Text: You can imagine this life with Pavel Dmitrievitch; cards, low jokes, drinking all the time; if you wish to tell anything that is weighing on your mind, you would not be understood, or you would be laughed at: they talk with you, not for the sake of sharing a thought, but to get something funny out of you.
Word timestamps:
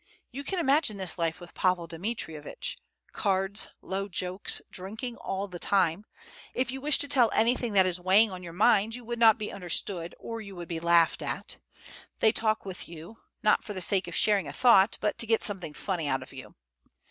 You 0.31 0.43
can 0.43 0.57
imagine 0.57 0.97
this 0.97 1.19
life 1.19 1.39
with 1.39 1.53
Pavel 1.53 1.85
Dmitrievitch; 1.85 2.79
cards, 3.13 3.67
low 3.83 4.07
jokes, 4.07 4.59
drinking 4.71 5.15
all 5.17 5.47
the 5.47 5.59
time; 5.59 6.07
if 6.55 6.71
you 6.71 6.81
wish 6.81 6.97
to 6.97 7.07
tell 7.07 7.29
anything 7.33 7.73
that 7.73 7.85
is 7.85 7.99
weighing 7.99 8.31
on 8.31 8.41
your 8.41 8.51
mind, 8.51 8.95
you 8.95 9.05
would 9.05 9.19
not 9.19 9.37
be 9.37 9.51
understood, 9.53 10.15
or 10.17 10.41
you 10.41 10.55
would 10.55 10.67
be 10.69 10.79
laughed 10.79 11.21
at: 11.21 11.57
they 12.19 12.31
talk 12.31 12.65
with 12.65 12.87
you, 12.89 13.19
not 13.43 13.63
for 13.63 13.73
the 13.75 13.79
sake 13.79 14.07
of 14.07 14.15
sharing 14.15 14.47
a 14.47 14.53
thought, 14.53 14.97
but 15.01 15.19
to 15.19 15.27
get 15.27 15.43
something 15.43 15.75
funny 15.75 16.07
out 16.07 16.23
of 16.23 16.33
you. 16.33 16.55